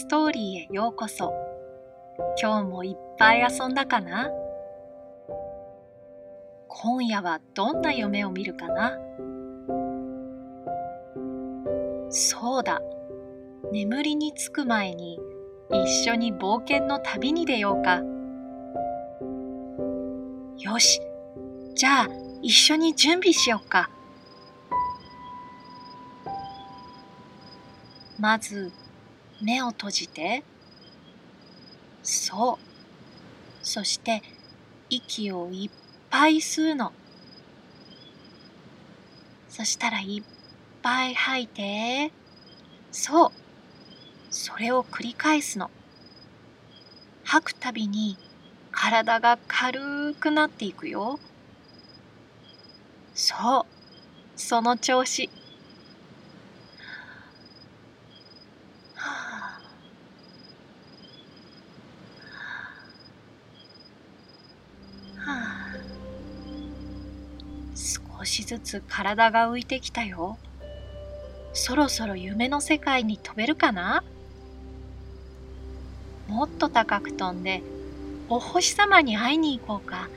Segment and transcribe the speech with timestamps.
[0.00, 1.34] ストーリーへようこそ。
[2.40, 4.30] 今日もいっぱい遊んだかな？
[6.68, 8.98] 今夜はどんな夢を見るかな？
[12.08, 12.80] そうだ。
[13.72, 15.18] 眠りにつく前に
[15.70, 18.00] 一緒に冒険の旅に出ようか。
[20.56, 20.98] よし。
[21.74, 22.08] じゃあ
[22.40, 23.90] 一緒に準備しようか。
[28.18, 28.72] まず
[29.42, 30.42] 目を閉じて
[32.02, 32.70] そう。
[33.62, 34.22] そして
[34.88, 35.70] 息をいっ
[36.10, 36.92] ぱい吸うの。
[39.48, 40.22] そしたらいっ
[40.82, 42.12] ぱい吐いて
[42.90, 43.30] そう。
[44.30, 45.70] それを繰り返すの。
[47.24, 48.16] 吐くたびに
[48.72, 51.18] 体が軽くなっていくよ。
[53.14, 54.40] そう。
[54.40, 55.28] その調子。
[68.70, 70.38] つ体が浮いてきたよ。
[71.52, 74.04] そろそろ夢の世界に飛べるかな？
[76.28, 77.62] もっと高く飛んで
[78.28, 80.08] お星様に会いに行こうか。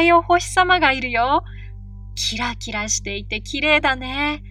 [0.00, 1.44] いお星様がいるよ。
[2.14, 4.42] キラキラしていて綺麗だね。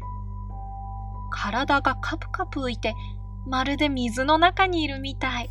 [1.32, 2.94] 体がカプカプ浮いて、
[3.46, 5.50] まるで水の中にいるみたい。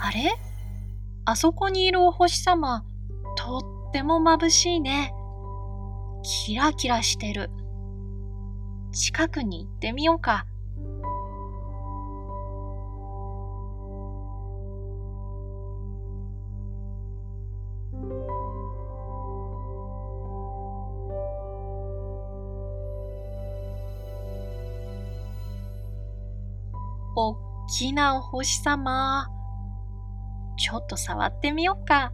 [0.00, 0.32] あれ？
[1.24, 2.84] あそこにいるお星様、
[3.36, 3.58] と
[3.90, 5.12] っても眩しいね。
[6.22, 7.50] キラキラしてる。
[8.92, 10.46] 近くに行ってみようか。
[27.68, 29.28] きなお星様。
[30.56, 32.12] ちょっと触ってみようか。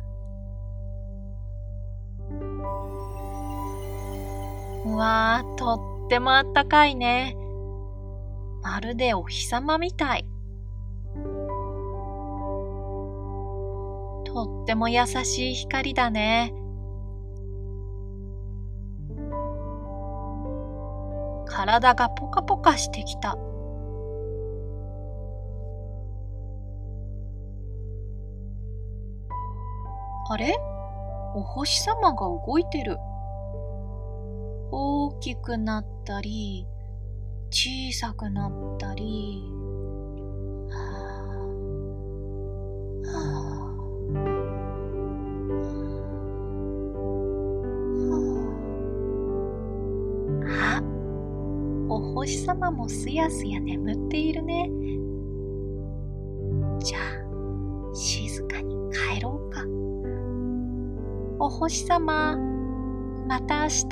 [4.84, 7.36] うわー、とってもあったかいね。
[8.62, 10.26] まるでお日様みたい。
[14.24, 16.54] とっても優しい光だね。
[21.46, 23.36] 体がポカポカしてきた。
[30.30, 30.54] あれ？
[31.34, 32.98] お星様が動いてる。
[34.70, 36.66] 大きくなったり、
[37.50, 39.42] 小さくなったり。
[50.44, 50.82] あ、
[51.88, 54.70] お星様もすやすや眠っているね。
[61.62, 62.36] 星様、
[63.28, 63.86] また明日。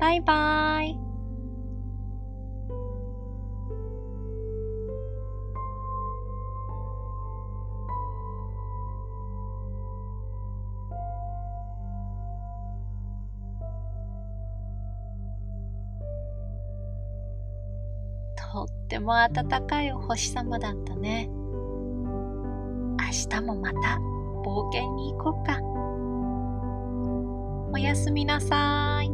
[0.00, 0.98] バイバイ。
[18.34, 21.28] とっても暖かいお星様だったね。
[21.28, 21.36] 明
[23.30, 24.00] 日もまた
[24.44, 25.75] 冒険に行こうか。
[27.72, 29.05] おやすみなさい。